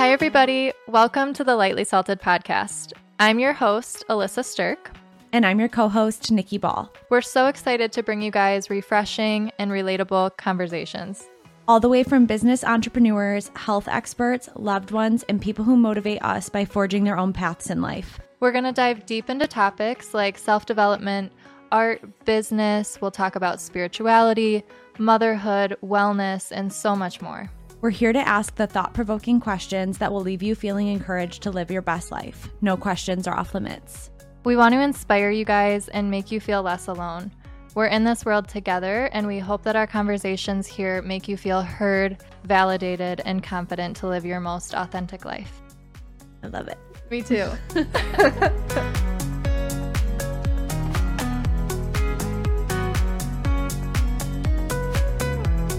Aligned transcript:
Hi, 0.00 0.12
everybody. 0.12 0.72
Welcome 0.88 1.34
to 1.34 1.44
the 1.44 1.56
Lightly 1.56 1.84
Salted 1.84 2.22
podcast. 2.22 2.94
I'm 3.18 3.38
your 3.38 3.52
host, 3.52 4.02
Alyssa 4.08 4.42
Sterk. 4.42 4.78
And 5.30 5.44
I'm 5.44 5.60
your 5.60 5.68
co 5.68 5.90
host, 5.90 6.32
Nikki 6.32 6.56
Ball. 6.56 6.90
We're 7.10 7.20
so 7.20 7.48
excited 7.48 7.92
to 7.92 8.02
bring 8.02 8.22
you 8.22 8.30
guys 8.30 8.70
refreshing 8.70 9.52
and 9.58 9.70
relatable 9.70 10.38
conversations. 10.38 11.28
All 11.68 11.80
the 11.80 11.90
way 11.90 12.02
from 12.02 12.24
business 12.24 12.64
entrepreneurs, 12.64 13.50
health 13.54 13.88
experts, 13.88 14.48
loved 14.54 14.90
ones, 14.90 15.22
and 15.28 15.38
people 15.38 15.66
who 15.66 15.76
motivate 15.76 16.24
us 16.24 16.48
by 16.48 16.64
forging 16.64 17.04
their 17.04 17.18
own 17.18 17.34
paths 17.34 17.68
in 17.68 17.82
life. 17.82 18.18
We're 18.40 18.52
going 18.52 18.64
to 18.64 18.72
dive 18.72 19.04
deep 19.04 19.28
into 19.28 19.46
topics 19.46 20.14
like 20.14 20.38
self 20.38 20.64
development, 20.64 21.30
art, 21.72 22.24
business. 22.24 22.98
We'll 23.02 23.10
talk 23.10 23.36
about 23.36 23.60
spirituality, 23.60 24.64
motherhood, 24.96 25.76
wellness, 25.84 26.50
and 26.50 26.72
so 26.72 26.96
much 26.96 27.20
more. 27.20 27.50
We're 27.80 27.88
here 27.88 28.12
to 28.12 28.28
ask 28.28 28.54
the 28.56 28.66
thought 28.66 28.92
provoking 28.92 29.40
questions 29.40 29.96
that 29.98 30.12
will 30.12 30.20
leave 30.20 30.42
you 30.42 30.54
feeling 30.54 30.88
encouraged 30.88 31.42
to 31.44 31.50
live 31.50 31.70
your 31.70 31.80
best 31.80 32.10
life. 32.10 32.50
No 32.60 32.76
questions 32.76 33.26
are 33.26 33.34
off 33.34 33.54
limits. 33.54 34.10
We 34.44 34.54
want 34.54 34.74
to 34.74 34.82
inspire 34.82 35.30
you 35.30 35.46
guys 35.46 35.88
and 35.88 36.10
make 36.10 36.30
you 36.30 36.40
feel 36.40 36.62
less 36.62 36.88
alone. 36.88 37.30
We're 37.74 37.86
in 37.86 38.04
this 38.04 38.26
world 38.26 38.48
together, 38.48 39.08
and 39.12 39.26
we 39.26 39.38
hope 39.38 39.62
that 39.62 39.76
our 39.76 39.86
conversations 39.86 40.66
here 40.66 41.00
make 41.00 41.26
you 41.26 41.38
feel 41.38 41.62
heard, 41.62 42.18
validated, 42.44 43.22
and 43.24 43.42
confident 43.42 43.96
to 43.98 44.08
live 44.08 44.26
your 44.26 44.40
most 44.40 44.74
authentic 44.74 45.24
life. 45.24 45.62
I 46.42 46.48
love 46.48 46.68
it. 46.68 46.78
Me 47.10 47.22
too. 47.22 47.50